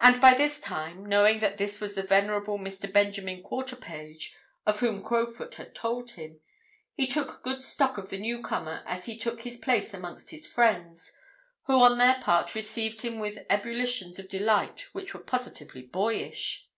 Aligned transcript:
And 0.00 0.20
by 0.20 0.34
this 0.34 0.60
time, 0.60 1.04
knowing 1.04 1.40
that 1.40 1.58
this 1.58 1.80
was 1.80 1.96
the 1.96 2.02
venerable 2.02 2.60
Mr. 2.60 2.86
Benjamin 2.92 3.42
Quarterpage, 3.42 4.32
of 4.66 4.78
whom 4.78 5.02
Crowfoot 5.02 5.56
had 5.56 5.74
told 5.74 6.12
him, 6.12 6.38
he 6.94 7.08
took 7.08 7.42
good 7.42 7.60
stock 7.60 7.98
of 7.98 8.08
the 8.10 8.18
newcomer 8.20 8.84
as 8.86 9.06
he 9.06 9.18
took 9.18 9.42
his 9.42 9.56
place 9.58 9.92
amongst 9.92 10.30
his 10.30 10.46
friends, 10.46 11.16
who 11.64 11.82
on 11.82 11.98
their 11.98 12.20
part 12.22 12.54
received 12.54 13.00
him 13.00 13.18
with 13.18 13.44
ebullitions 13.50 14.20
of 14.20 14.28
delight 14.28 14.86
which 14.92 15.12
were 15.12 15.18
positively 15.18 15.82
boyish. 15.82 16.68